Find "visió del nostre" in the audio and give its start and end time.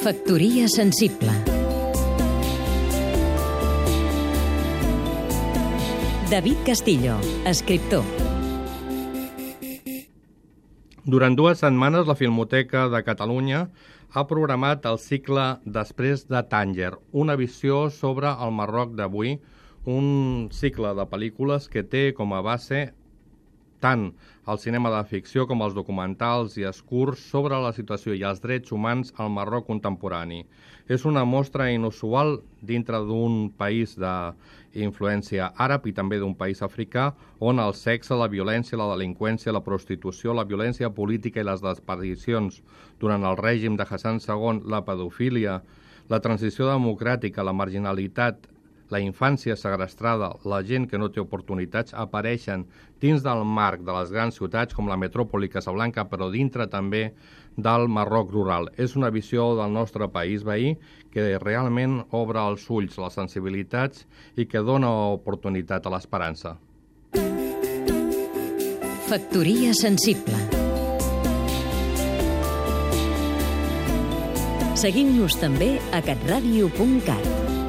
59.10-60.08